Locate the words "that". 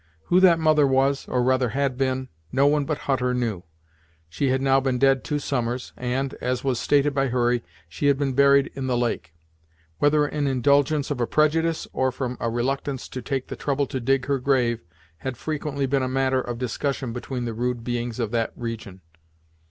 0.39-0.57, 18.31-18.53